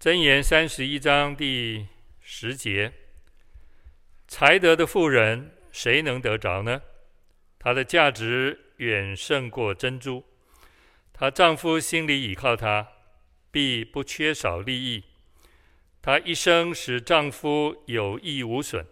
[0.00, 1.86] 箴言三十一章第
[2.22, 2.90] 十节：
[4.26, 6.80] 才德的妇人，谁能得着呢？
[7.58, 10.24] 她的价值远胜过珍珠。
[11.12, 12.88] 她丈夫心里倚靠她，
[13.50, 15.04] 必不缺少利益。
[16.00, 18.86] 她一生使丈夫有益无损。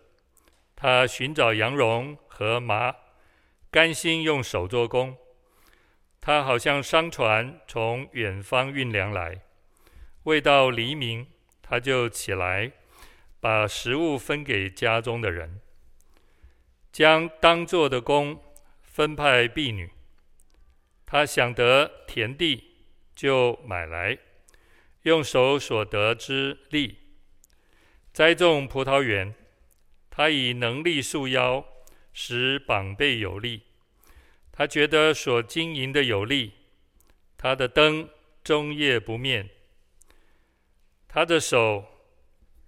[0.76, 2.94] 她寻找羊绒和麻，
[3.70, 5.16] 甘心用手做工。
[6.20, 9.40] 她好像商船从远方运粮来。
[10.28, 11.26] 未到黎明，
[11.62, 12.70] 他就起来，
[13.40, 15.58] 把食物分给家中的人，
[16.92, 18.38] 将当做的工
[18.82, 19.90] 分派婢女。
[21.06, 22.62] 他想得田地，
[23.14, 24.18] 就买来，
[25.04, 26.98] 用手所得之力
[28.12, 29.34] 栽种葡萄园。
[30.10, 31.64] 他以能力束腰，
[32.12, 33.62] 使膀背有力。
[34.52, 36.52] 他觉得所经营的有力，
[37.38, 38.10] 他的灯
[38.44, 39.48] 终夜不灭。
[41.18, 41.84] 他的手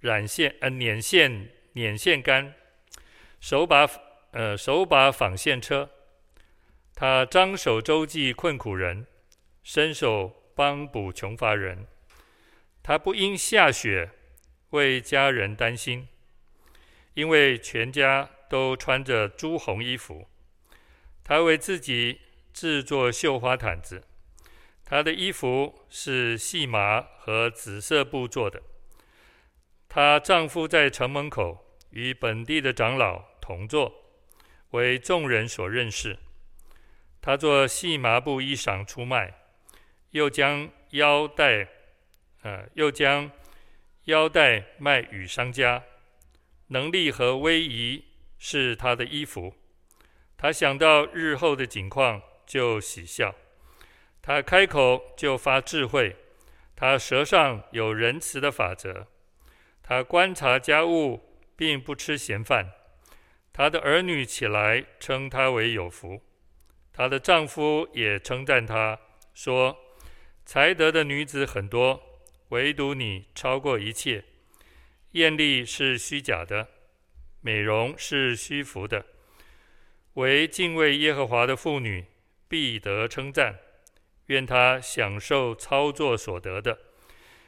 [0.00, 2.52] 染线，呃，捻线，捻线杆，
[3.38, 3.88] 手把，
[4.32, 5.88] 呃，手把纺线车。
[6.96, 9.06] 他张手周济困苦人，
[9.62, 11.86] 伸手帮补穷乏人。
[12.82, 14.10] 他不因下雪
[14.70, 16.08] 为家人担心，
[17.14, 20.26] 因为全家都穿着朱红衣服。
[21.22, 22.20] 他为自己
[22.52, 24.02] 制作绣花毯子。
[24.90, 28.60] 她的衣服是细麻和紫色布做的。
[29.88, 33.94] 她丈夫在城门口与本地的长老同坐，
[34.70, 36.18] 为众人所认识。
[37.20, 39.32] 她做细麻布衣裳出卖，
[40.10, 41.68] 又将腰带，
[42.42, 43.30] 呃，又将
[44.06, 45.84] 腰带卖与商家。
[46.66, 48.06] 能力和威仪
[48.40, 49.54] 是她的衣服。
[50.36, 53.32] 她想到日后的景况，就喜笑。
[54.22, 56.14] 他开口就发智慧，
[56.76, 59.06] 他舌上有仁慈的法则。
[59.82, 61.20] 他观察家务，
[61.56, 62.70] 并不吃闲饭。
[63.52, 66.22] 他的儿女起来称他为有福，
[66.92, 68.98] 他的丈夫也称赞他
[69.34, 69.76] 说
[70.46, 72.00] ：“才德的女子很多，
[72.50, 74.24] 唯独你超过一切。
[75.12, 76.68] 艳丽是虚假的，
[77.40, 79.04] 美容是虚浮的。
[80.14, 82.04] 惟敬畏耶和华的妇女，
[82.48, 83.58] 必得称赞。”
[84.30, 86.78] 愿他享受操作所得的，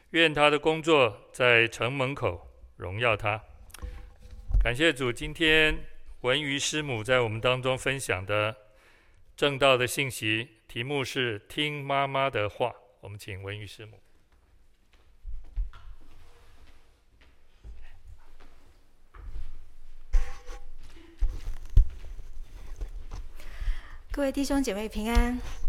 [0.09, 3.41] 愿他的工作在城门口荣耀他。
[4.61, 5.79] 感谢主，今天
[6.21, 8.53] 文瑜师母在我们当中分享的
[9.37, 12.75] 正道的信息，题目是“听妈妈的话”。
[12.99, 13.97] 我们请文瑜师母。
[24.11, 25.62] 各位弟兄姐妹平安。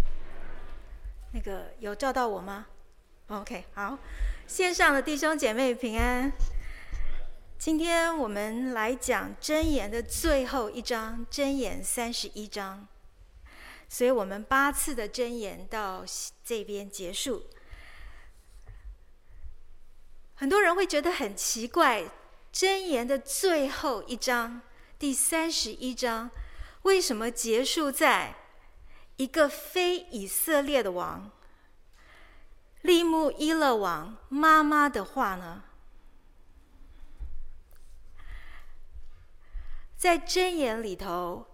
[1.35, 2.65] 那个有照到我吗
[3.27, 3.99] ？OK，好，
[4.47, 6.31] 线上的弟兄姐妹平安。
[7.59, 12.87] 今天我们来讲箴言的最后一章，箴言三十一章。
[13.89, 16.05] 所以我们八次的箴言到
[16.45, 17.47] 这边结束。
[20.37, 22.05] 很多人会觉得很奇怪，
[22.53, 24.61] 箴言的最后一章，
[25.01, 26.31] 第三十一章，
[26.83, 28.37] 为什么结束在？
[29.17, 31.31] 一个非以色列的王，
[32.83, 35.63] 利木伊勒王妈妈的话呢，
[39.97, 41.47] 在箴言里头，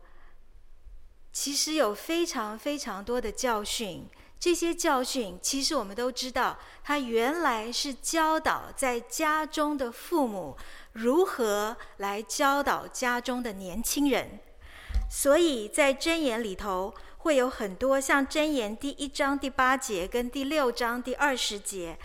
[1.31, 4.09] 其实有非常非常多的教训。
[4.39, 10.57] 这些教训，其实我们都知道，它原来是教导在家中的父母
[10.93, 14.41] 如何来教导家中的年轻人。
[15.11, 16.95] 所以在箴言里头。
[17.23, 21.99] 会有很多像箴言第一章第八节跟第六章第二十节，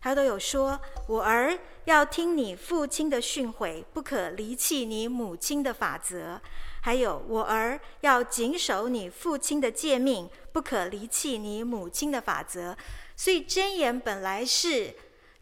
[0.00, 6.40] 他都有说：“我儿要听你父亲的训诲，不可离弃你母亲的法则。”
[6.82, 12.76] 还有：“我儿要谨守你父亲的诫命，不可离弃你母亲的法则。”
[13.16, 14.94] 所以箴言本来是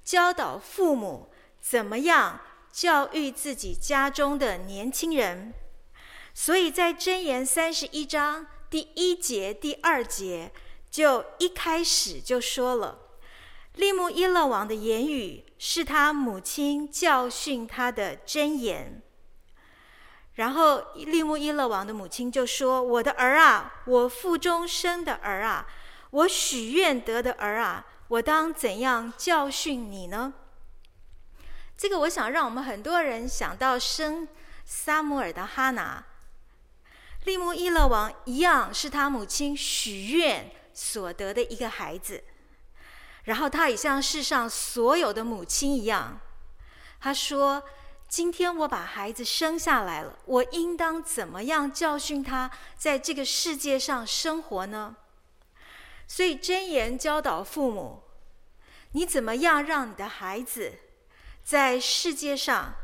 [0.03, 1.29] 教导父母
[1.61, 2.41] 怎么样
[2.73, 5.53] 教育自己家中的年轻人，
[6.33, 8.47] 所以在箴言三十一章。
[8.71, 10.53] 第一节、第二节
[10.91, 12.99] 就一开始就说了，
[13.75, 19.03] 利木伊勒王的言语是他母亲教训他的箴言。
[20.35, 25.67] 然后利木伊勒王的母亲就说：“我的儿啊，我腹中生的儿啊，
[26.11, 30.35] 我许愿得的儿啊，我当怎样教训你呢？”
[31.77, 34.29] 这个我想让我们很多人想到生
[34.65, 36.05] 撒母耳的哈拿。
[37.25, 42.25] 利木伊勒王一样是他母亲许愿所得的一个孩子，
[43.25, 46.21] 然后他也像世上所有的母亲一样，
[47.01, 47.63] 他说
[48.09, 54.97] ：“今天我把孩子生下来了，我应当怎么样教训他在这个世界上生活呢？”
[56.09, 58.03] 所以箴言教导父母：
[58.93, 60.73] 你怎么样让你的孩子
[61.45, 62.75] 在世界上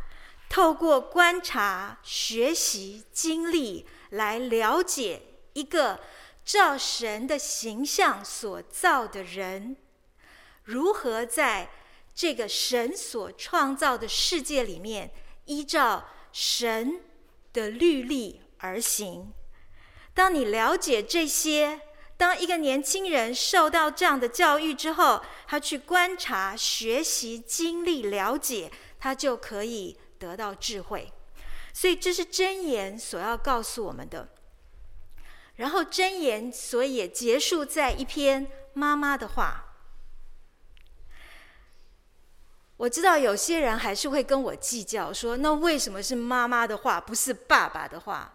[0.51, 5.23] 透过观察、学习、经历来了解
[5.53, 6.01] 一个
[6.45, 9.77] 照神的形象所造的人，
[10.65, 11.71] 如何在
[12.15, 15.11] 这个神所创造的世界里面
[15.47, 17.01] 依照神
[17.53, 19.33] 的律例而行？
[20.13, 21.81] 当你了解这些，
[22.17, 28.71] 当一个年轻人受到这样的教育之后，他去观察、学习、经历、了解，
[29.01, 31.13] 他就可以得到智慧。
[31.77, 34.29] 所以，这是箴言所要告诉我们的。
[35.57, 39.75] 然后箴言，所以也结束在一篇妈妈的话。
[42.77, 48.33] 我知道有些人还是会跟我计较，说那为什么是妈妈的话，不是爸爸的话？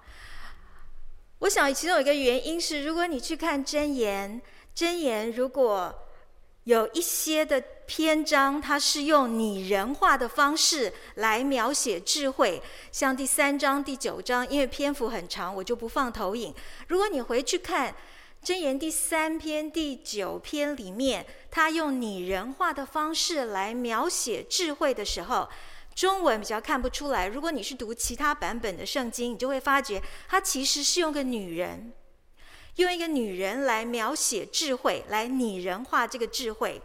[1.39, 4.41] 我想其中有一个原因是，如果你去看箴言，
[4.75, 6.05] 箴言如果。
[6.65, 12.61] 有一些的篇章，它是用拟人化的方式来描写智慧，
[12.91, 16.53] 像第三章、第九章，因为篇幅很长，我就不放投影。
[16.87, 17.95] 如果你回去看
[18.43, 25.49] 箴言第三篇、第九篇里面，它用拟人化的方式来描写智慧的时候，
[25.95, 27.27] 中文比较看不出来。
[27.27, 31.91] 如果你是读其他版本的圣经，你就会发觉它其实是用个女人。
[32.79, 36.81] 用一个女人来描写智慧，来拟人化这个智慧，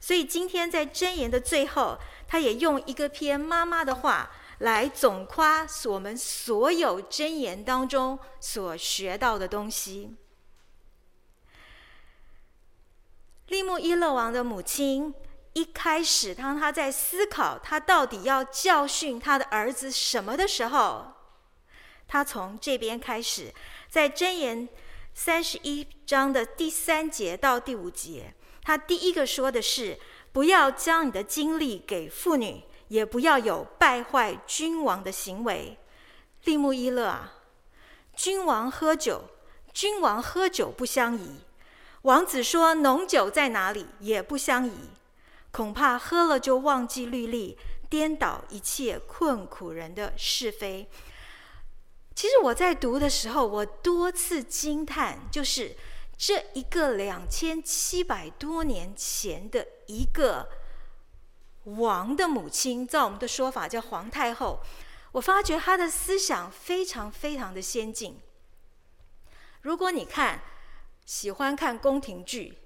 [0.00, 1.96] 所以今天在箴言的最后，
[2.26, 4.28] 他也用一个篇妈妈的话
[4.58, 10.16] 来总夸我们所有箴言当中所学到的东西。
[13.46, 15.14] 利木伊勒王的母亲
[15.52, 21.12] 一开始，当他在思考他到底要教训他的儿子什么的时候，
[22.08, 23.54] 他从这边开始，
[23.88, 24.68] 在箴言。
[25.18, 29.98] 三十一章的第三节到第五节，他第一个说的是：
[30.30, 35.78] 不要将你的精力给妇女，也不要有败坏君王的行为。
[36.44, 37.32] 利木伊勒啊，
[38.14, 39.24] 君王喝酒，
[39.72, 41.40] 君王喝酒不相宜。
[42.02, 44.90] 王子说浓酒在哪里，也不相宜。
[45.50, 47.56] 恐怕喝了就忘记律例，
[47.88, 50.86] 颠倒一切困苦人的是非。
[52.16, 55.76] 其实我在读的时候，我多次惊叹，就是
[56.16, 60.48] 这一个两千七百多年前的一个
[61.64, 64.60] 王的母亲，照我们的说法叫皇太后，
[65.12, 68.18] 我发觉她的思想非常非常的先进。
[69.60, 70.40] 如果你看
[71.04, 72.56] 喜欢看宫廷剧，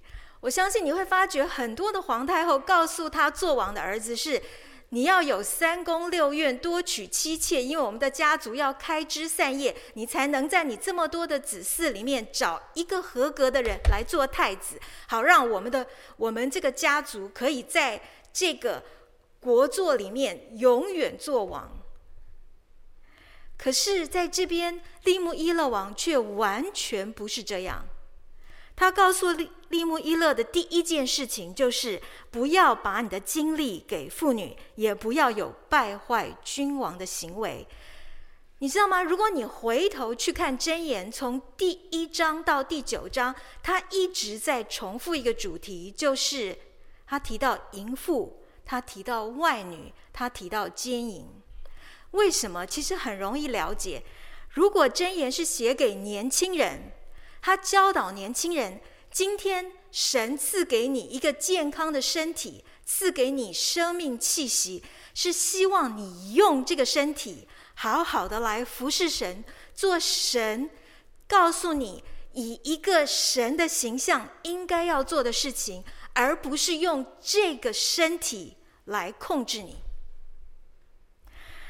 [0.42, 4.40] 我相信你会发觉很多的皇太后告诉她做王的儿子是。
[4.92, 18.02] 你要有三宫六院，多娶妻妾，因为我们的家族要开枝散叶，你才能在你这么多的子嗣里面找一个合格的人来做太子，好让我们的我们这个家族可以在
[18.32, 18.82] 这个
[19.38, 21.78] 国祚里面永远做王。
[23.56, 27.86] 可是，在这边，利木伊勒王却完全不是这样。
[28.74, 32.00] 他告诉利利木伊勒的第一件事情就是，
[32.30, 37.66] 不要把你的精力给妇女，也不要有败坏君王的行为。
[38.58, 39.02] 你知道吗？
[39.02, 46.58] 如果你回头去看箴言，从第一章到第九章，他一直在重复一个主题，就是
[47.06, 51.26] 他提到淫妇，他提到外女，他提到奸淫。
[52.10, 52.66] 为什么？
[52.66, 54.02] 其实很容易了解。
[54.50, 56.92] 如果箴言是写给年轻人，
[57.42, 58.80] 他教导年轻人：
[59.10, 69.42] 今天神赐给你一个健康的身体，赐给你生命气息，是希望你用这个身体好好的来服侍神，
[69.74, 70.70] 做神
[71.26, 72.04] 告诉你
[72.34, 75.82] 以一个神的形象应该要做的事情，
[76.12, 79.78] 而不是用这个身体来控制你。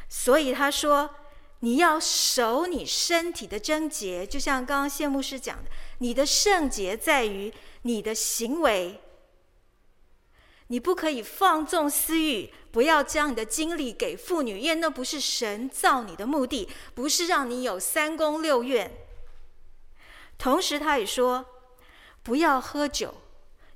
[0.08, 1.14] 所以他说。
[1.60, 7.52] 你要守你身体的贞洁，就像刚刚谢牧师讲的，你的圣洁在于
[7.82, 9.00] 你的行为。
[10.68, 18.90] 你不可以放纵私欲，不要将你的精力给妇女，因为那不是神造你的目的，不是让你有三宫六院。
[20.38, 21.44] 同时，他也说，
[22.22, 23.14] 不要喝酒，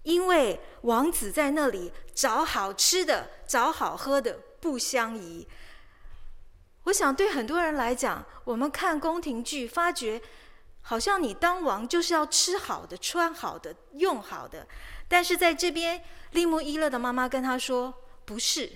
[0.04, 5.46] 因为王子在那里找好吃的，找好喝的，不相宜。
[6.84, 10.20] 我想，对很多人来讲，我们看宫廷剧，发觉
[10.82, 14.66] 好像你当王就是要吃好的、穿好的、用好的。
[15.08, 17.94] 但是在这边，利木伊勒的妈妈跟他说
[18.26, 18.70] ：“不是，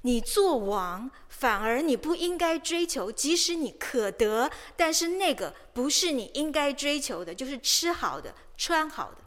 [0.00, 9.18] 你做王反而你不应该追求，即使你可得，但是那个不是你应该追求的，就是吃好的、穿好的。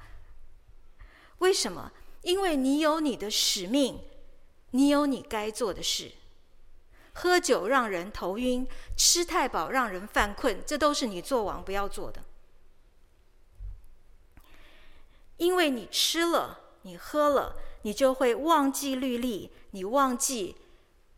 [1.37, 1.91] 为什么？
[2.23, 3.99] 因为你有你的使命，
[4.71, 6.11] 你有你该做的事。”
[7.19, 12.21] 喝酒让人头晕，吃太饱让人犯困，这都是你做王不要做的。
[15.37, 20.57] 因为你吃了，你喝了，你就会忘记律例，你忘记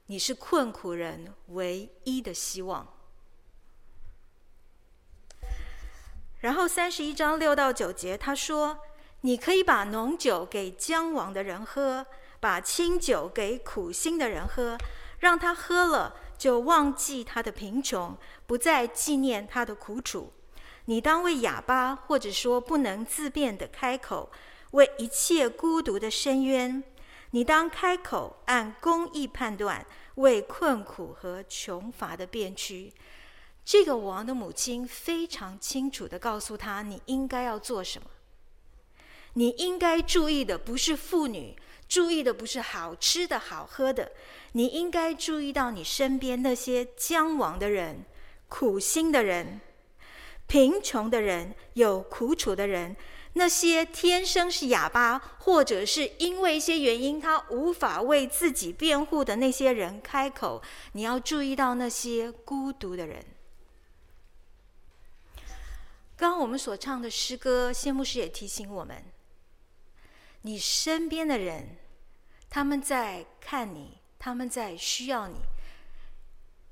[0.06, 2.88] 你是困苦人唯一的希望。
[6.40, 8.80] 然后三十一章六到九节，他说
[9.22, 12.08] ：“你可以把浓酒给将亡的人喝，
[12.40, 14.78] 把清酒给苦心的人喝。”
[15.20, 20.34] 让他喝了，就忘记他的贫穷，不再纪念他的苦楚。
[20.86, 24.32] 你当为哑巴，或者说不能自辩的开口，
[24.72, 26.84] 为一切孤独的深渊。
[27.32, 29.86] 你当开口，按公义判断，
[30.16, 32.92] 为困苦和穷乏的辩屈。
[33.64, 38.10] 这个王的母亲非常清楚地告诉他，你应该要做什么。
[39.34, 41.56] 你应该注意的不是妇女。
[41.88, 44.12] 注意的不是好吃的好喝的，
[44.54, 48.04] 你应该注意到你身边那些将亡的人、
[48.48, 49.62] 苦心的人、
[50.48, 52.96] 贫穷的人、有苦楚的人，
[53.34, 60.62] 那些天生是哑巴，或者是因为一些原因他无法为自己辩护的那些人开口。
[60.94, 63.24] 你要注意到那些孤独的人。
[66.18, 69.06] 刚刚我们所唱的诗歌，谢牧师也提醒我们。
[70.42, 71.78] 你身边的人，
[72.50, 75.38] 他们在看你，他们在需要你。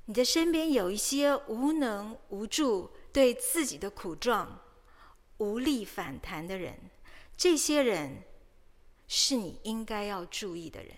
[0.04, 4.60] 你的身边有一些无能无助、对自己的苦状
[5.38, 6.78] 无力反弹的人，
[7.36, 8.22] 这些人
[9.08, 10.94] 是你应该要注意的人。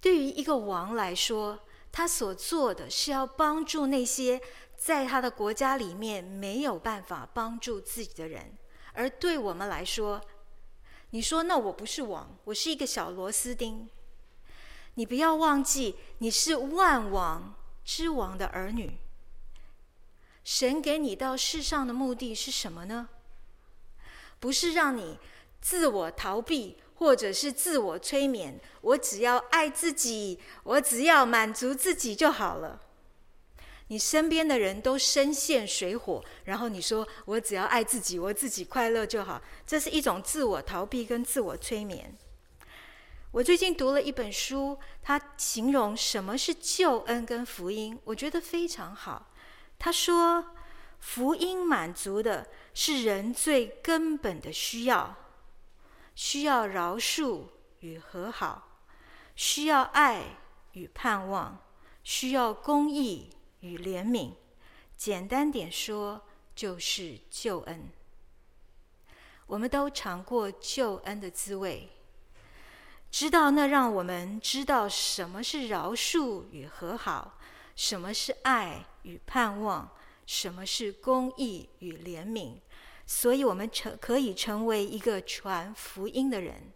[0.00, 4.40] 对于一个王来说，他所做的是要帮助那些。
[4.76, 8.58] 在他的国家里面没有办法帮助自己的人，
[8.92, 10.20] 而对我们来说，
[11.14, 13.88] 你说那我不是王，我是一个小螺丝钉。
[14.94, 17.54] 你不要忘记，你是万王
[17.84, 18.98] 之王的儿女。
[20.42, 23.08] 神给你到世上的目的是什么呢？
[24.40, 25.16] 不是让你
[25.60, 28.60] 自我逃避，或者是自我催眠。
[28.80, 32.80] 我只要爱自己，我只要满足自己就好了。
[33.88, 42.16] 你身边的人都深陷水火，然后你说我只要爱自己，我自己快乐就好，这是一种自我逃避跟自我催眠。
[43.30, 49.30] 我最近读了一本书，它形容什么是救恩跟福音，我觉得非常好。
[49.78, 50.54] 他说，
[51.00, 55.16] 福音满足的是人最根本的需要，
[56.14, 57.42] 需要饶恕
[57.80, 58.80] 与和好，
[59.34, 60.22] 需要爱
[60.72, 61.58] 与盼望，
[62.02, 63.33] 需要公义。
[63.64, 64.30] 与怜悯，
[64.94, 66.22] 简单点说，
[66.54, 67.88] 就是救恩。
[69.46, 71.88] 我们都尝过救恩的滋味，
[73.10, 77.38] 知道那让我们知道什么是饶恕与和好，
[77.74, 79.90] 什么是爱与盼望，
[80.26, 82.58] 什么是公义与怜悯。
[83.06, 86.70] 所以，我们成可以成为一个传福音的人，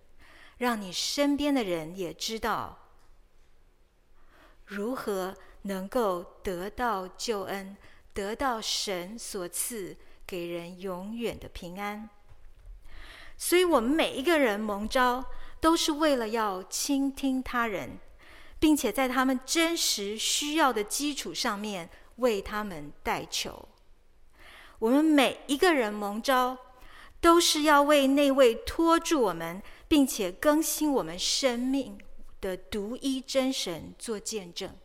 [0.56, 2.78] 让你身边的人也知道
[4.64, 5.36] 如何。
[5.62, 7.76] 能够得到救恩，
[8.12, 9.96] 得到神所赐
[10.26, 12.08] 给人永远的平安。
[13.36, 15.24] 所以，我们每一个人蒙召，
[15.60, 17.98] 都是为了要倾听他人，
[18.58, 23.68] 并且在他们真实需要的基础上面为他们代求。
[24.80, 26.56] 我们每一个人蒙召，
[27.20, 31.98] 都是要为那位托住我们，并且更新我们生命
[32.40, 34.76] 的独一真神做见证。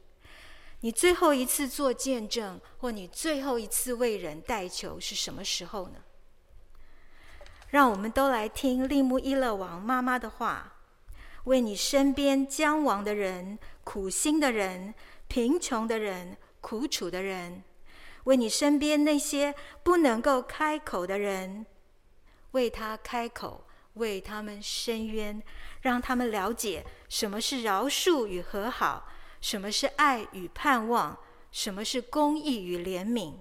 [0.84, 6.04] 你最后一次做见证，或你最后一次为人代求是什么时候呢？
[7.70, 10.74] 让我们都来听利木伊勒王妈妈的话，
[11.46, 14.94] 为你身边将亡的人、苦心的人、
[15.30, 17.63] 贫穷的人、苦楚的人，
[18.25, 21.66] 为你身边那些不能够开口的人，
[22.52, 25.42] 为他开口，为他们伸冤，
[25.80, 29.08] 让他们了解什么是饶恕与和好。
[29.44, 31.20] 什么是爱与盼望？
[31.52, 33.34] 什么是公义与怜悯？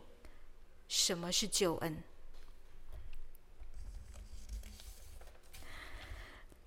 [0.88, 2.02] 什么是救恩？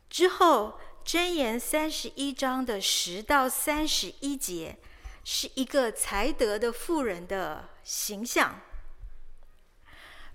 [0.10, 4.78] 之后，箴言三十一章的十到三十一节，
[5.26, 8.62] 是一个才德的妇人的形象。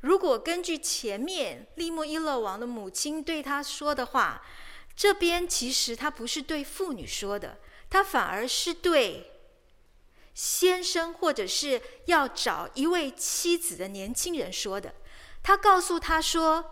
[0.03, 4.43] 如果根据前面利莫伊勒王的母亲对他说的话，
[4.95, 7.59] 这边其实他不是对妇女说的，
[7.91, 9.33] 他反而是对
[10.33, 14.95] 先生或者是要找一位妻子的年轻人说的。
[15.43, 16.65] 他告诉他说，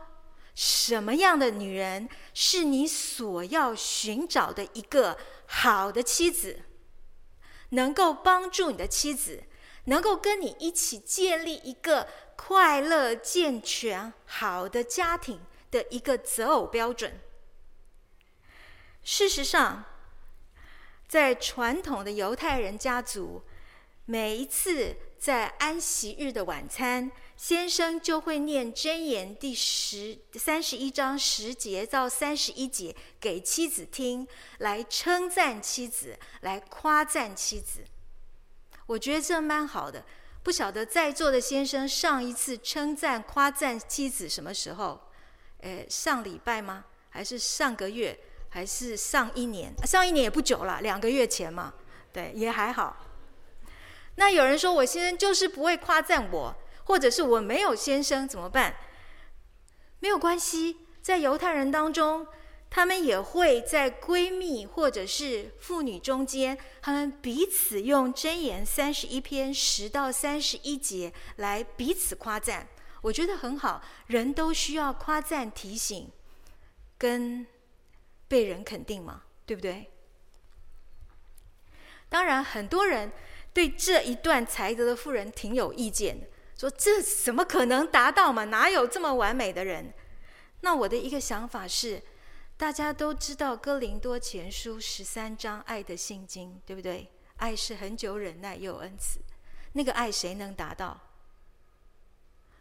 [0.55, 6.63] 什么样的女人是你所要寻找的一个好的妻子，
[7.71, 9.43] 能够帮助你的妻子，
[9.85, 17.21] 能够跟你一起建立一个快乐、健全、好的家庭的一个择偶标准。
[19.03, 19.85] 事实上，
[21.09, 23.43] 在传统的犹太人家族，
[24.05, 37.81] 每一次在安息日的晚餐，先生就会念箴言第十三十一章十节到三十一节给妻子听，来称赞妻子，来夸赞妻子。
[38.85, 40.05] 我觉得这蛮好的。
[40.43, 45.00] 不晓得在座的先生上一次称赞夸赞妻子什么时候？
[45.61, 46.85] 诶，上礼拜吗？
[47.11, 48.19] 还是上个月？
[48.50, 49.73] 还是上一年？
[49.87, 51.75] 上一年也不久了，两个月前嘛。
[52.12, 52.97] 对，也还好。
[54.17, 58.75] 那有人说我先生就是不会夸赞我，或者是我没有先生怎么办？
[60.00, 62.26] 没有关系，在犹太人当中，
[62.71, 72.67] 他们也会在闺蜜或者是妇女中间，他们彼此用箴言三十一篇十到三十一节来彼此夸赞。
[73.02, 76.11] 我觉得很好，人都需要夸赞、提醒，
[76.97, 77.47] 跟。
[78.29, 79.91] 被人肯定嘛，对不对？
[82.09, 83.11] 当然，很多人
[83.53, 88.45] 对这一段才德的妇人挺有意见的，说这怎么可能达到嘛？
[88.45, 89.93] 哪有这么完美的人？
[90.61, 92.03] 那我的一个想法是，
[92.57, 97.11] 大家都知道《哥林多前书》十三章爱的信经，对不对？
[97.37, 99.21] 爱是恒久忍耐又恩慈，
[99.73, 101.01] 那个爱谁能达到？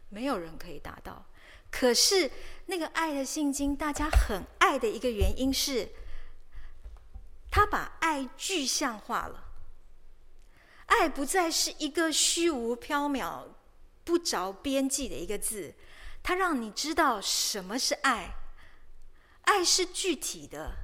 [0.10, 1.26] 没有人可以达到。
[1.70, 2.32] 可是，
[2.66, 5.90] 那个爱的信经，大家很爱的一个原因是，
[7.52, 9.46] 他把爱具象化了。
[10.88, 13.44] 爱不再是一个虚无缥缈、
[14.06, 15.76] 不着边际的一个字，
[16.24, 18.34] 它让你知道什么是爱。
[19.42, 20.78] 爱是具体的，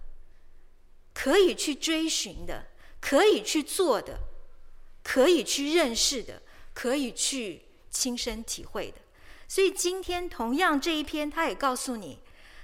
[1.14, 2.68] 可以去追寻的，
[3.00, 4.20] 可以去做的，
[5.04, 6.42] 可以去认识的，
[6.74, 9.00] 可以去亲身体会的。
[9.48, 12.20] 所以今天同样这一篇，他也告诉你，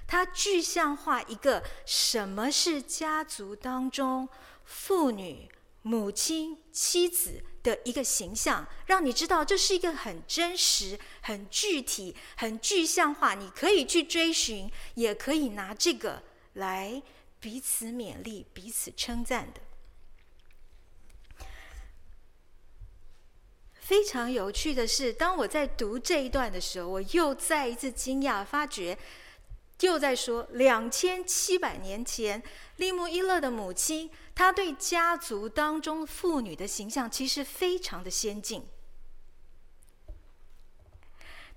[0.07, 4.27] 他具象化一个什么是家族当中
[4.65, 5.47] 妇女、
[5.81, 17.01] 母亲、妻子的一个形象，让你知道这是一个很真实、很具体、很具象化，你可以去追寻，也可以拿这个来
[17.39, 19.61] 彼此勉励、彼此称赞的。
[23.89, 28.95] 非常有趣的是，当我在读这一段的时候，我又再一次惊讶，发觉
[29.79, 32.43] 又在说两千七百年前，
[32.75, 38.63] 利慕伊勒的母亲，她对家族当中妇女的形象其实非常的先进。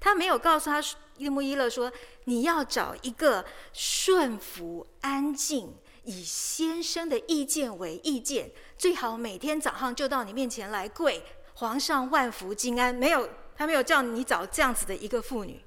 [0.00, 0.82] 他没有告诉他
[1.18, 1.92] 利慕伊勒说
[2.24, 11.22] ：“你要找一个顺服、安静，以先生的意见为意见，最好每天早上就到你面前来跪。”
[11.62, 15.64] 皇上万福金安，没有，他没有叫你找这样子的一个妇女。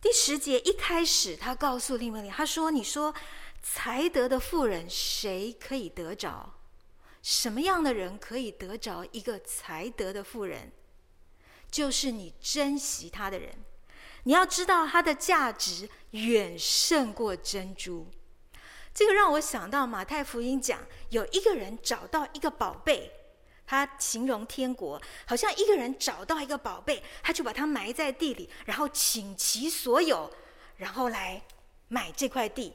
[0.00, 3.14] 第十节一开始，他告诉利慕伊勒，他说：“你说
[3.62, 6.52] 才德的妇人谁可以得着？
[7.22, 10.72] 什么样的人可以得着一个才德的妇人？
[11.70, 13.54] 就是你珍惜她的人。
[14.24, 18.08] 你要知道，她的价值远胜过珍珠。”
[18.94, 20.78] 这个让我想到马太福音讲，
[21.10, 23.10] 有一个人找到一个宝贝，
[23.66, 30.30] 他形容天国好像一个人找到一个宝贝，他就把它埋在地里，然后倾其所有，
[30.76, 31.42] 然后来
[31.88, 32.74] 买这块地。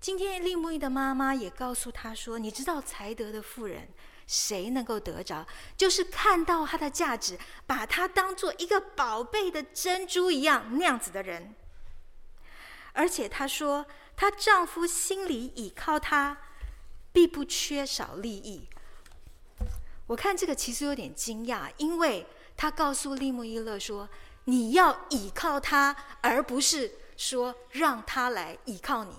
[0.00, 3.88] 今天利慕伊的妈妈也告诉他说：“你知道才德的妇人
[4.28, 5.46] 谁能够得着？
[5.76, 11.56] 就是看到它的价值，把它当做一个宝贝的珍珠一样那样子的人。”
[12.92, 16.38] 而且她说，她丈夫心里倚靠她，
[17.12, 18.68] 必不缺少利益。
[20.08, 22.26] 我看这个其实有点惊讶，因为
[22.56, 24.08] 她告诉利慕伊勒说
[24.44, 29.14] ：“你要倚靠他，而不是说让他来倚靠你。”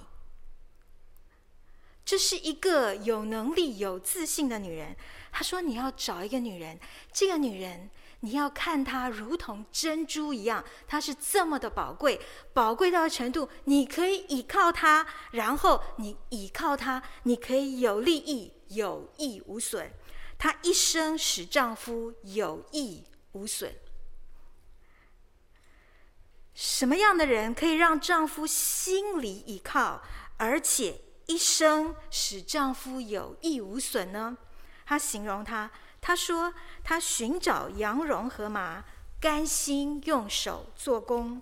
[2.06, 4.96] 这是一个有能力、有自信的女人。
[5.32, 6.78] 她说：“你要找一个女人，
[7.12, 7.90] 这个女人
[8.26, 12.22] 你要看它如同珍珠一样，它是这么的宝贵，
[12.54, 19.92] 宝贵到程度，你可以倚靠它，然后你倚靠它，你可以有利益，有益无损。
[20.38, 23.76] 她一生使丈夫有益无损。
[26.54, 30.02] 什么样的人可以让丈夫心里依靠，
[30.38, 34.38] 而且一生使丈夫有益无损呢？
[34.86, 38.84] 她形容他，她说她寻找羊绒和麻，
[39.20, 41.42] 甘心用手做工。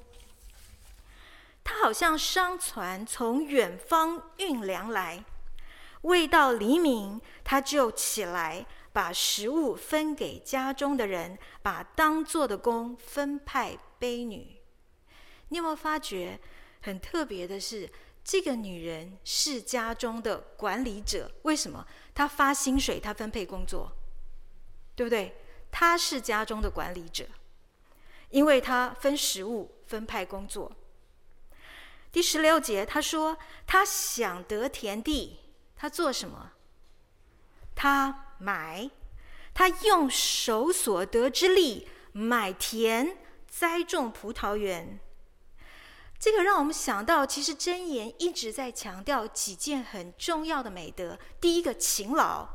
[1.63, 5.23] 她好像商船从远方运粮来，
[6.01, 14.57] 未到黎明，她就起来，把食物分给家中的人，把当做的工分派卑女。
[15.49, 16.39] 你有没有发觉
[16.81, 17.89] 很特别的是，
[18.23, 21.31] 这个女人是家中的管理者？
[21.43, 21.85] 为什么？
[22.13, 23.91] 她发薪水，她分配工作，
[25.01, 25.35] 对不对？
[25.71, 27.25] 她是家中的管理者，
[28.29, 30.71] 因为她分食物、分派工作。
[32.11, 33.35] 第十六节，她说
[33.65, 35.39] ：“她想得田地，
[35.75, 36.51] 她做什么？
[37.73, 38.91] 她买，
[39.55, 44.99] 她用手所得之力买田，栽种葡萄园。”
[46.19, 51.17] 这个让我们想到，其实箴言一直在强调几件很重要的美德。
[51.39, 52.47] 第一个，勤劳。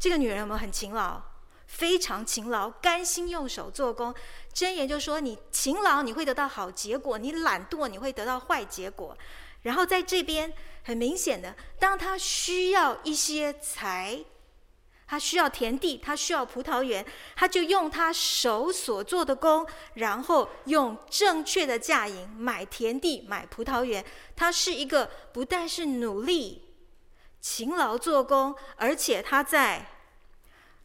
[0.00, 1.20] 这个女人有没有很勤劳？
[1.68, 4.12] 非常勤劳，甘心用手做工。
[4.52, 9.16] 箴言就说：你勤劳，你会得到好结果；你懒惰，你会得到坏结果。
[9.62, 10.52] 然后在这边
[10.84, 14.24] 很明显的，当他需要一些财。
[15.10, 17.02] 他需要田地，他需要葡萄园，
[17.34, 24.04] 他就用他手所做的工，然后用正确的价银买田地、买葡萄园。
[24.36, 26.74] 他是一个不但是努力、
[27.40, 29.97] 勤劳做工，而且他在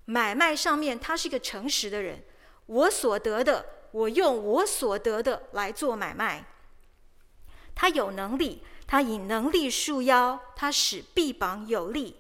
[0.06, 2.24] 买卖上面，他是一个诚实的人。
[2.66, 6.46] 我所得的，我用我所得的来做买卖。
[7.76, 12.18] 他有能力，他以能力束腰，他使臂膀有力。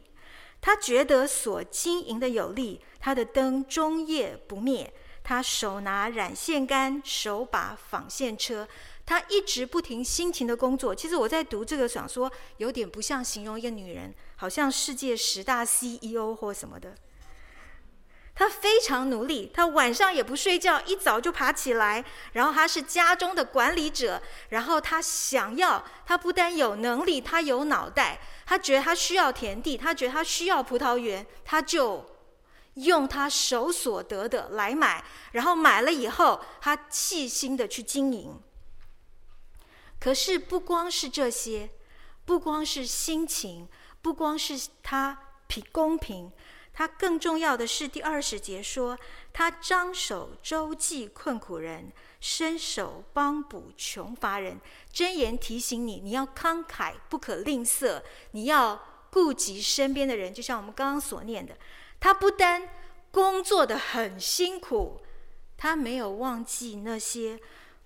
[0.61, 4.93] 他觉得所经营的有力，他的灯终夜不灭。
[5.23, 8.67] 他手拿染线杆，手把纺线车，
[9.05, 10.93] 他一直不停辛勤的工作。
[10.93, 16.93] 其实我在读这个，想说有点不像形容一个女人，好像世界十大 CEO 或什么的。
[18.35, 22.03] 他非常努力，他晚上也不睡觉，一早就爬起来。
[22.31, 24.19] 然后他是家中的管理者，
[24.49, 32.03] 然后他想要，他不但有能力，他有脑袋，他觉得他需要田地，他觉得他需要葡萄园，他就
[32.73, 35.03] 用他手所得的来买。
[35.33, 38.41] 然后买了以后，他细心的去经营。
[39.99, 41.69] 可是不光是这些，
[42.25, 43.69] 不光是辛勤，
[44.01, 46.31] 不光是他平公平。
[46.73, 48.97] 他更重要的是，第二十节说，
[49.31, 54.59] 他张手周济困苦人，伸手帮补穷乏人。
[54.91, 58.81] 箴言提醒你，你要慷慨，不可吝啬，你要
[59.11, 60.33] 顾及身边的人。
[60.33, 61.55] 就像我们刚刚所念的，
[61.99, 62.67] 他不单
[63.11, 64.99] 工作的很辛苦，
[65.55, 67.39] 他没有忘记那些。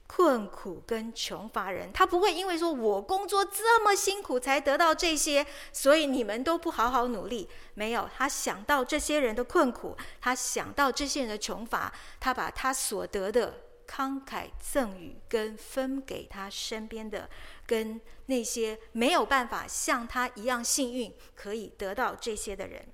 [0.08, 7.48] 困苦跟穷乏人，他不会因为说我工作这么辛苦才得到这些，所以你们都不好好努力。
[7.74, 17.30] 没有，他想到这些人的困苦，他想到这些人的穷乏，他把他所得的慷慨赠与跟分给他身边的，
[17.66, 22.88] 跟那些没有办法像他一样幸运可以得到这些的人。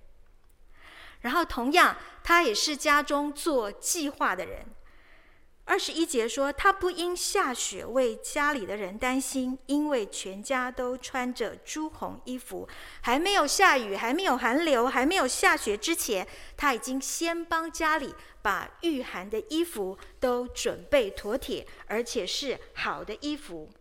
[1.21, 4.65] 然后同样，他也是家中做计划的人。
[5.65, 12.67] 二十一节说，他不因下雪为家里的人担心，因为全家都穿着朱红衣服。
[13.01, 23.71] 还没有下雨，还没有寒流，还没有下雪之前，他已经先帮家里把御寒的衣服都准备妥帖，而且是好的衣服。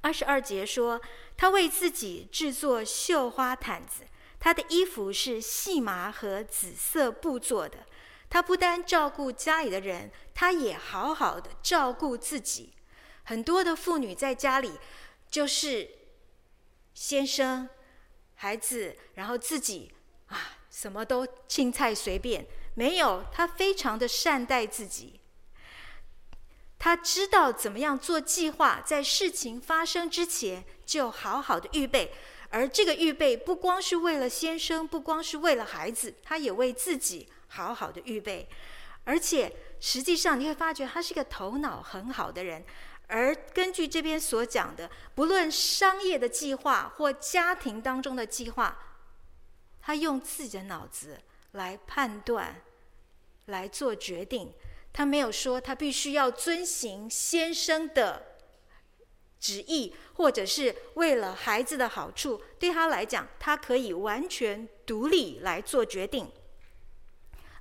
[0.00, 1.00] 二十二节说，
[1.36, 4.02] 他为自己制作绣花毯子，
[4.40, 7.86] 他的衣服是细麻和紫色布做的。
[8.30, 12.72] 他不单照顾家里的人，他也好好的照顾自己。
[13.24, 14.78] 很多的妇女在家里，
[15.28, 15.90] 就是
[16.94, 17.68] 先生、
[18.36, 19.92] 孩子，然后自己
[20.28, 23.24] 啊，什么都青菜随便，没有。
[23.32, 25.20] 他非常的善待自己，
[26.78, 32.12] 他知道怎么样做计划，在事情发生之前就好好的预备。
[32.48, 37.28] 而这个预备不光是为了先生，不光是为了孩子，他也为自己。
[37.50, 38.48] 好好的预备，
[39.04, 42.64] 而且实际上你会发觉他是一个头脑很好的人。
[43.08, 48.78] 而根据这边所讲的，不论商业的计划或家庭当中的计划，
[49.82, 51.18] 他用自己的脑子
[51.52, 52.62] 来判断、
[53.46, 54.52] 来做决定。
[54.92, 58.36] 他没有说他必须要遵行先生的
[59.40, 62.40] 旨意，或者是为了孩子的好处。
[62.60, 66.30] 对他来讲，他可以完全独立来做决定。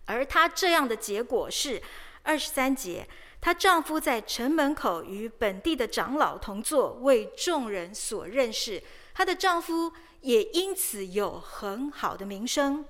[0.09, 1.79] 而她这样的结果是
[2.23, 3.07] 二十三节，
[3.39, 8.81] 她丈夫在城门口与本地的长老同坐，为众人所认识。
[9.13, 12.83] 她的丈夫也因此有很好的名声。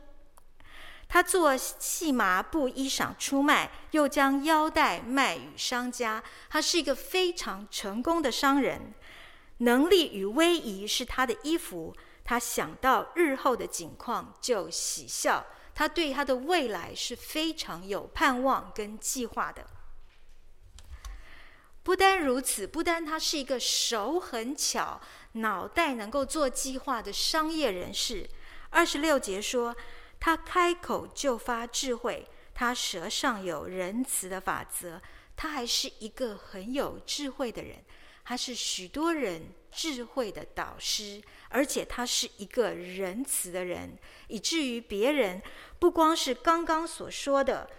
[1.09, 6.23] 她做细麻布衣裳出卖，又将腰带卖与商家。
[6.49, 8.93] 她是一个非常成功的商人，
[9.57, 11.93] 能力与威仪是她的衣服。
[12.23, 15.45] 她想到日后的景况就喜笑。
[15.79, 19.65] 他对他的未来是非常有盼望跟计划的。
[21.83, 24.99] 不单如此，不单他是一个手很巧、
[25.31, 28.29] 脑袋能够做计划的商业人士。
[28.71, 29.73] 二十六节说。
[30.21, 34.99] 他开口就发智慧，他舌上有仁慈的法则，
[35.37, 37.81] 他还是一个很有智慧的人，
[38.25, 45.41] 他是许多人智慧的导师，而且他是一个仁慈的人，以至于别人
[45.77, 47.69] 不光是刚刚所说的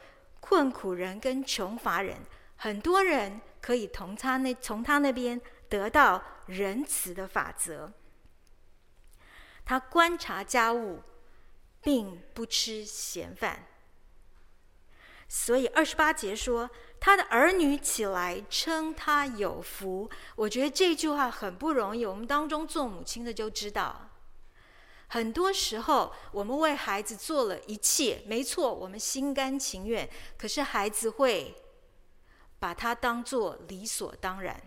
[0.41, 2.19] 困苦人跟穷乏人，
[2.57, 7.93] 很多人可以从他那从他那边得到仁慈的法则。
[9.65, 11.03] 他观察家务。
[11.83, 13.65] 并不吃闲饭，
[15.27, 16.69] 所以二十八节说，
[17.01, 20.09] 他的儿女起来称他有福。
[20.37, 22.05] 我觉得这句话很不容易。
[22.05, 24.11] 我们当中做母亲的就知道，
[25.09, 30.09] 很多时候我们为孩子做了一切，没错，我们心甘情愿。
[30.37, 31.57] 可是孩子会
[32.59, 34.61] 把它当作理所当然。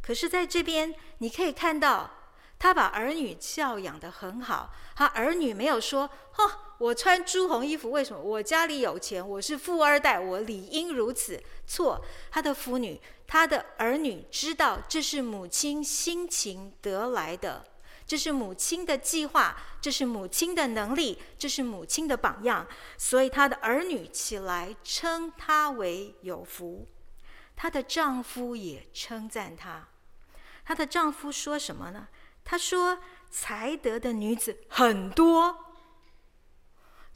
[0.00, 2.12] 可是在这边你可以看到。
[2.60, 8.22] 他把儿女教养得很好，他儿女没有说：“哦，我穿朱红衣服，为什么？
[8.22, 17.64] 我家里有钱，我是富二代，我理应如此。”错，他的妇女，他的儿女知道这是母亲辛勤得来的，
[18.06, 22.64] 这是母亲的计划，这是母亲的能力，这是母亲的榜样，
[22.96, 26.86] 所以他的儿女起来称她为有福，
[27.56, 29.88] 她的丈夫也称赞她。
[30.64, 32.06] 她的丈夫说什么呢？
[32.44, 35.67] 他说：“才德的女子很多，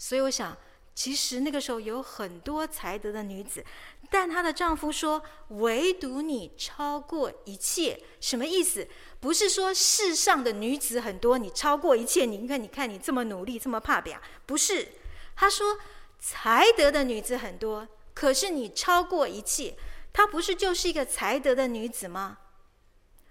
[0.03, 0.59] 所以我想，
[0.97, 3.65] 其实那个时候有很多才德的女子，
[4.11, 8.03] 但她的丈夫说，唯独你超过一切。
[8.21, 8.89] 什么意思？
[9.21, 12.25] 不是说世上的女子很多，你超过一切。
[12.25, 14.89] 你看，你看你这么努力，这么怕表，不是？
[15.37, 15.79] 他说，
[16.19, 19.77] 才德的女子很多，可是你超过一切。
[20.13, 22.39] 她不是就是一个才德的女子吗？”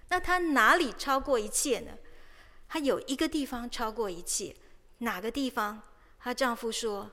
[0.07, 1.97] 那她哪里超过一切呢？
[2.69, 4.55] 她有一个地方超过一切，
[4.99, 5.83] 哪个地方？
[6.23, 7.09] 她丈夫说：“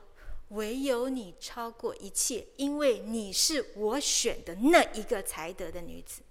[0.49, 6.21] 唯有你超过一切，因为你是我选的那一个才德的女子。”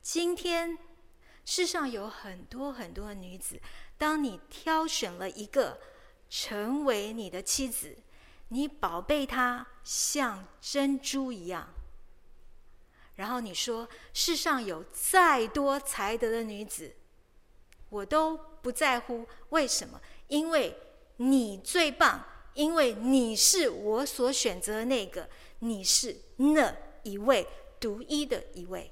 [0.00, 0.78] 今天
[1.44, 3.60] 世上有很多很多的女子，
[3.98, 5.80] 当你挑选了一个
[6.30, 7.96] 成为你的妻子，
[8.48, 11.68] 你宝贝她像珍珠一样。
[13.16, 16.96] 然后你说，世上有再多才德的女子，
[17.92, 19.26] 我都不在乎。
[19.50, 20.00] 为什么？
[20.28, 20.74] 因为
[21.18, 22.24] 你最棒，
[22.54, 25.28] 因为你是我所选择的那个，
[25.58, 27.46] 你是那一位
[27.78, 28.90] 独一的一位。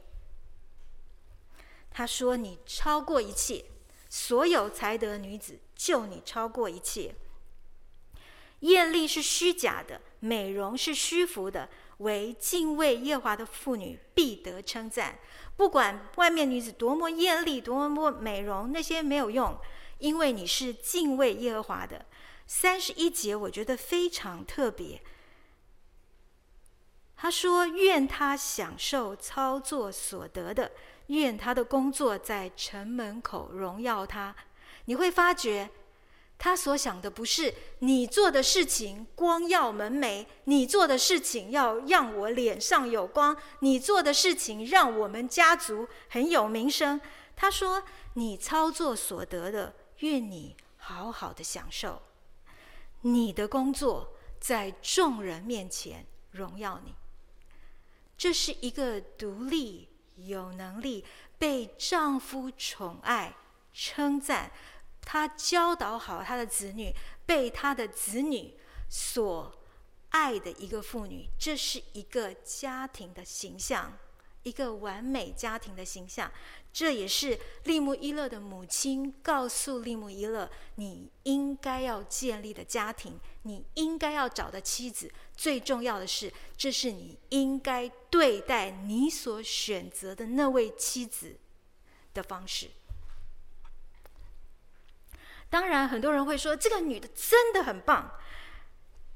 [1.90, 3.64] 他说：“你超过一切，
[4.10, 7.14] 所有才德女子，就你超过一切。
[8.60, 11.68] 艳丽是虚假的，美容是虚浮的。”
[12.00, 15.18] 为敬畏耶华的妇女必得称赞。
[15.60, 19.60] 不管外面女子多么艳丽、多么美容，那些没有用，
[19.98, 22.06] 因为你是敬畏耶和华的。
[22.46, 25.02] 三十一节我觉得非常特别。
[27.14, 30.72] 他说：“愿他享受操作所得的，
[31.08, 34.34] 愿他的工作在城门口荣耀他。”
[34.88, 35.68] 你会发觉。
[36.42, 46.98] 他所想的不是你做的事情光耀门楣，你做的事情要让我脸上有光，你做的事情让我们家族很有名声。
[47.36, 47.82] 他说
[48.16, 52.00] ：“你操作所得的，愿你好好的享受。
[53.02, 56.94] 你的工作在众人面前荣耀你。
[58.16, 61.04] 这是一个独立、有能力、
[61.38, 63.36] 被丈夫宠爱、
[63.74, 64.50] 称赞。”
[65.02, 66.94] 他教导好他的子女，
[67.26, 68.54] 被他的子女
[68.88, 69.52] 所
[70.10, 73.96] 爱的一个妇女，这是一个家庭的形象，
[74.42, 76.30] 一个完美家庭的形象。
[76.72, 85.12] 这也是利木伊勒的母亲告诉利木伊勒：你应该要建立的家庭，你应该要找的妻子。
[85.36, 91.36] 最重要的是，这是你应该对待你所选择的那位妻子
[92.14, 92.70] 的方式。
[95.50, 98.10] 当然，很多人会说，这个女的真的很棒。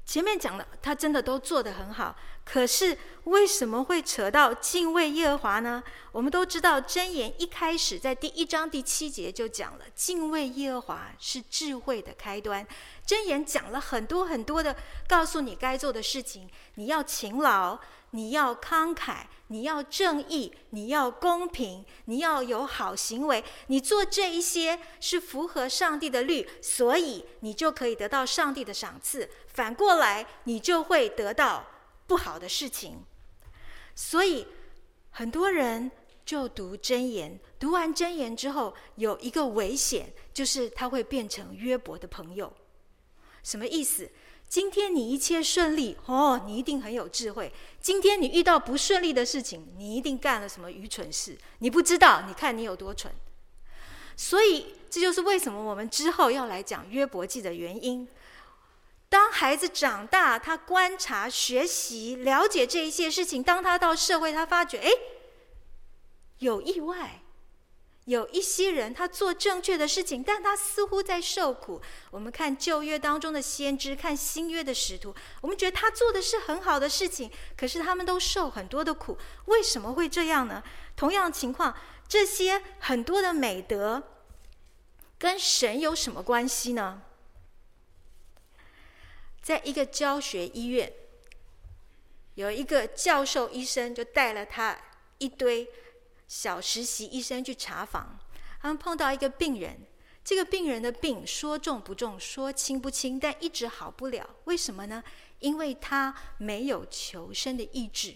[0.05, 2.15] 前面讲的，她真的都做得很好。
[2.43, 5.81] 可是为什么会扯到敬畏耶和华呢？
[6.11, 12.63] 我们都知道，箴言一开始在第一章第七节就讲了，敬畏耶和华是智慧的开端。
[13.07, 14.75] 箴言讲了很多很多的，
[15.07, 17.79] 告诉你该做的事情，你要勤劳。
[18.15, 23.43] 你要慷慨，你要正义，你要公平，你要有好行为。
[23.67, 29.29] 你做这一些是符合上帝的律，所以你就可以得到上帝的赏赐。
[29.47, 31.67] 反过来，你就会得到
[32.07, 33.03] 不好的事情。
[33.93, 34.47] 所以
[35.11, 35.91] 很多人
[36.25, 42.53] 就读真言，读完真言之后，有一个危险，就是他会变成约伯的朋友。
[43.43, 44.09] 什么意思？
[44.47, 47.51] 今天你一切顺利哦，你一定很有智慧。
[47.81, 51.37] 今天你遇到不顺利的事情，你一定干了什么愚蠢事。
[51.59, 53.13] 你不知道，你看你有多蠢。
[54.15, 58.07] 所以这就是为什么我们之后要来讲约伯记的原因。
[59.09, 64.89] 当孩子长大，他观察、学习、了解这一些事情，当他到社会，他发觉，哎，
[66.39, 67.21] 有意外。
[68.05, 71.81] 有一些人，他做正确的事情，但他似乎在受苦。
[72.11, 79.17] 我们看旧约当中的先知，看新约的使徒，我们觉得他做的是很好的事情，可是他们都受很多的苦。
[79.45, 80.63] 为什么会这样呢？
[80.95, 81.75] 同样情况，
[82.07, 84.03] 这些很多的美德
[85.17, 87.01] 跟神有什么关系呢？
[89.41, 90.93] 在一个教学医院，
[92.35, 94.77] 有一个教授医生就带了他
[95.17, 95.67] 一堆。
[96.27, 98.19] 小实习医生去查房，
[98.61, 99.85] 他们碰到一个病人。
[100.23, 104.27] 这个病人的病说重不重，说轻不轻，但一直好不了。
[104.45, 105.03] 为什么呢？
[105.39, 108.15] 因为他没有求生的意志。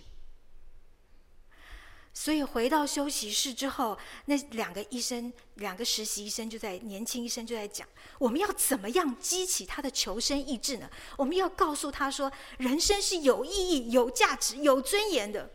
[2.11, 3.95] 所以回到休息室之后，
[4.25, 10.89] 那两个医生，两个实习医生就在年轻医生就在讲：我们要怎么样激起他的求生意志呢？
[11.15, 15.51] 我们要告诉他说，人生是有意义、有价值、有尊严的。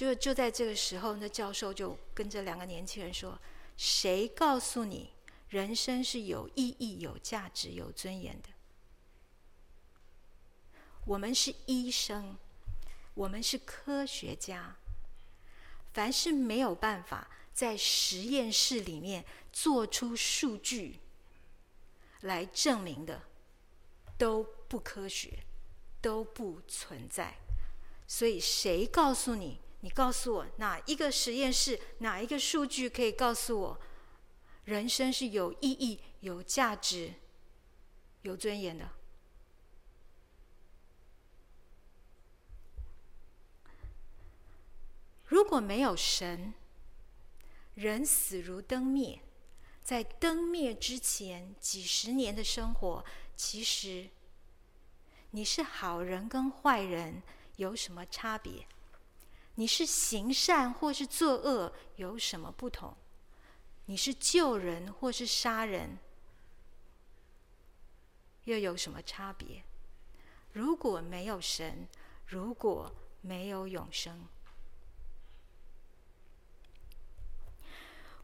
[0.00, 3.38] 就就在这个时候，那教授就跟这两个年轻人说
[3.76, 5.12] ：“谁告诉你
[5.50, 8.48] 人生是有意义、有价值、有尊严的？
[11.04, 12.38] 我们是医生，
[13.12, 14.74] 我们是科学家。
[15.92, 20.98] 凡是没有办法在实验室里面做出数据
[22.22, 23.20] 来证明的，
[24.16, 25.40] 都不科学，
[26.00, 27.36] 都不存在。
[28.06, 33.80] 所以，谁告诉你？”你告诉我哪一个实验室，哪一个数据可以告诉我，
[34.64, 37.14] 人生是有意义、有价值、
[38.22, 38.90] 有尊严的？
[45.24, 46.52] 如果没有神，
[47.74, 49.20] 人死如灯灭，
[49.82, 53.04] 在灯灭之前几十年的生活，
[53.36, 54.10] 其实
[55.30, 57.22] 你是好人跟坏人
[57.56, 58.66] 有什么差别？
[59.60, 62.96] 你是行善或是作恶有什么不同？
[63.84, 65.98] 你是救人或是杀人
[68.44, 69.62] 又有什么差别？
[70.54, 71.86] 如果没有神，
[72.28, 74.24] 如果没有永生，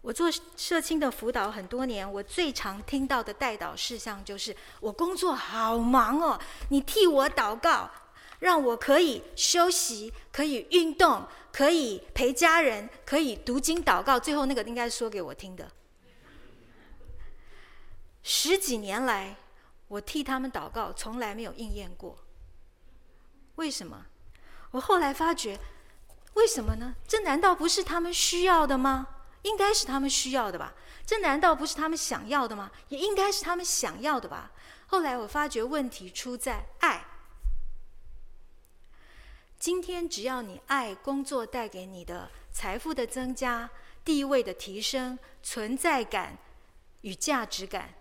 [0.01, 7.91] 我做社青的辅导很多年，我最常听到的代祷事项就是：我工作好忙哦，你替我祷告。
[8.41, 14.19] 让我可以休息，可以运动，可以陪家人，可以读经祷告。
[14.21, 15.71] 最后那个应该说给我听的。
[18.23, 19.37] 十几年来，
[19.89, 22.19] 我替他们祷告，从来没有应验过。
[23.55, 24.07] 为什么？
[24.73, 25.59] 我后来发觉，
[26.35, 26.95] 为什么呢？
[27.07, 29.07] 这难道不是他们需要的吗？
[29.43, 30.75] 应该是他们需要的吧？
[31.07, 32.71] 这难道不是他们想要的吗？
[32.89, 34.51] 也应该是他们想要的吧？
[34.89, 37.07] 后来我发觉问题出在爱。
[39.59, 43.69] 今天只要你爱工作带给你的财富的增加、
[44.05, 46.37] 地位的提升、存在感
[47.01, 47.95] 与价值感，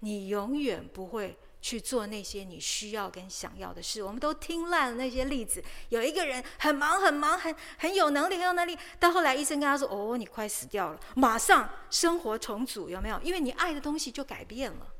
[0.00, 4.02] 你永远不会去做那些你需要跟想要的事。
[4.02, 13.20] 我们都听烂了那些例子，有一个人很忙很忙，很很有能力很有能力，到后来医生跟他说：“哦，你快死掉了，马上生活重组，有没有？
[13.22, 14.94] 因为你爱的东西就改变了。”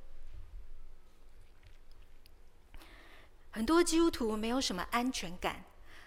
[3.51, 5.65] 很多基督徒没有什么安全感，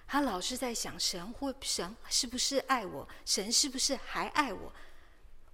[0.07, 3.07] 他老是在想神或神是不是爱我？
[3.25, 4.73] 神是不是还爱我？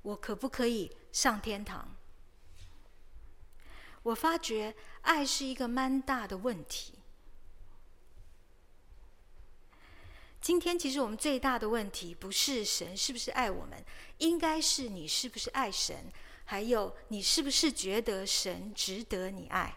[0.02, 1.96] 我可不可以上天堂？
[4.04, 6.94] 我发觉爱是一个蛮大的问题。
[10.40, 13.84] 今天其实我们最大的问题不是神是不是爱我们，
[14.20, 16.10] 应该是你是不是爱神，
[16.46, 19.76] 还有你是不是觉得神值得你爱。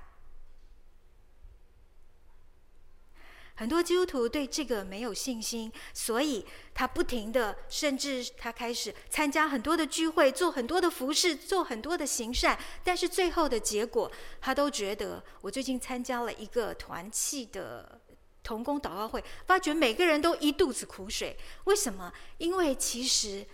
[3.54, 6.44] 很多基督徒对这个没有信心，所以
[6.74, 18.00] 他不停的，甚至他开始参加很多的聚会，做很多的服事，做很多的行善，但是最后的结果，他都觉得，我最近参加了一个团契的。
[18.44, 21.38] 同工祷告会，发觉每个人都一肚子苦水。
[21.62, 22.12] 为什么？
[22.38, 23.46] 因为其实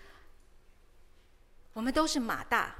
[1.74, 2.74] 我们都是马大。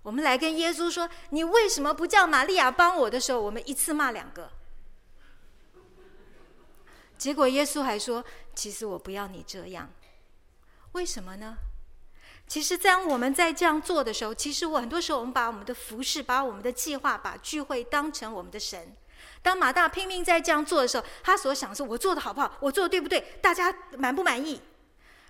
[0.00, 4.50] 我们来跟耶稣说：“你为什么不叫玛利亚帮我的时候，我们一次骂两个。”
[7.18, 9.90] 结果耶稣还说：“其实我不要你这样。”
[10.92, 11.56] 为什么呢？
[12.48, 18.94] 其实，当我们在这样做的时候，其实我很多时候，我们把我们的服饰、把我们的计划、把聚会当成我们的神。
[19.42, 22.56] 当马大拼命在这样做的时候，他所想的是：我做的好不好？
[22.60, 23.20] 我做的对不对？
[23.42, 24.60] 大家满不满意？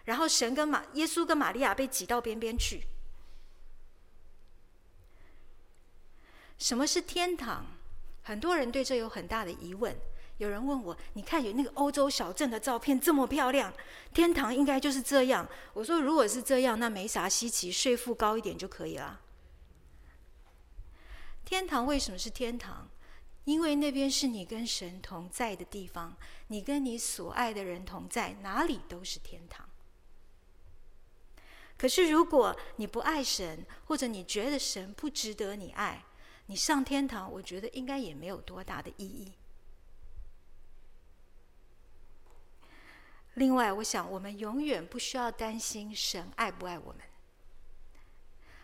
[0.04, 2.82] 然后神跟马耶稣跟玛利亚被挤到边边去。
[6.58, 7.66] 什么是天堂？
[8.22, 9.96] 很多人对这有很大的疑问。
[10.38, 13.72] 有人问我：你看有那个欧洲小镇的照片这么漂亮，
[14.12, 15.48] 天堂应该就是这样。
[15.72, 19.20] 我说：如果是这样，那没啥稀奇，税负高一点就可以了。
[21.44, 22.88] 天堂为什么是天堂？
[23.44, 26.16] 因为那边是你跟神同在的地方，
[26.48, 29.64] 你跟你所爱的人同在，哪里都是天堂。
[31.78, 36.02] 可是如果你不爱神，或者你觉得神不值得你爱，
[36.46, 39.32] 你上天堂，我觉得应该也没有多大的意义。
[43.36, 47.02] 另外，我想我们永远不需要担心神爱不爱我们。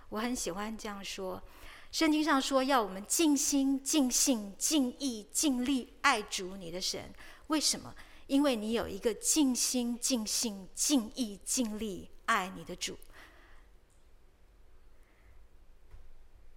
[0.09, 1.43] 我很喜欢这样说。
[1.91, 7.13] 圣经上说，要我们尽心、尽性、尽意、尽力爱主你的神。
[7.49, 7.95] 为什么？
[8.29, 12.97] 因为你有一个尽心、尽性、尽意、尽力爱你的主，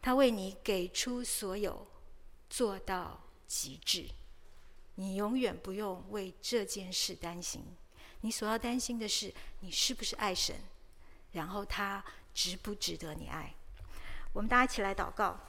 [0.01, 1.85] 他为你给出所有，
[2.49, 4.07] 做到极致。
[4.95, 7.61] 你永远不用为这件事担心。
[8.25, 10.55] 你所要担心的是，你是不是爱神，
[11.33, 12.03] 然后他
[12.33, 13.53] 值不值得你爱。
[14.33, 15.39] 我们大家一起来祷告。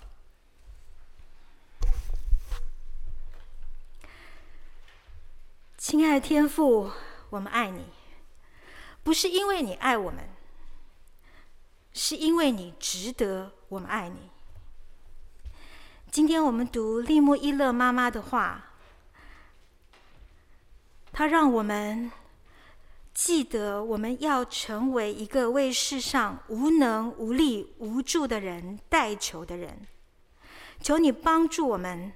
[5.79, 6.93] 亲爱的天父，
[7.31, 7.87] 我们爱你，
[9.03, 10.29] 不是因为你爱我们，
[11.95, 14.29] 是因为你值得我们爱你。
[16.11, 18.67] 今天我们读利莫伊勒妈妈的话，
[21.11, 22.13] 她让我们。
[23.17, 29.87] 记得我们要成为一个为世上无能无力无助的人代求的人，
[30.83, 32.13] 求你帮助我们，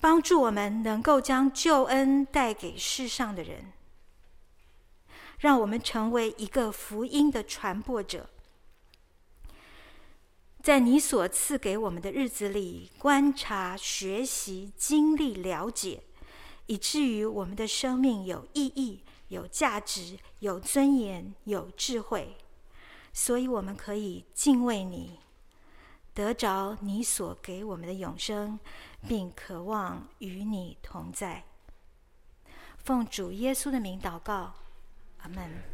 [0.00, 3.72] 帮助我们能够将救恩带给世上的人，
[5.40, 8.30] 让我们成为一个福音的传播者，
[10.62, 16.04] 在你所赐给我们的日子里观察、学习、经历、了解，
[16.66, 19.00] 以至于我们的生命有意义。
[19.32, 22.36] 有价值、有尊严、有智慧，
[23.14, 25.18] 所以我们可以敬畏你，
[26.12, 28.60] 得着你所给我们的永生，
[29.08, 31.44] 并渴望与你同在。
[32.76, 34.52] 奉主耶稣的名祷告，
[35.22, 35.71] 阿门。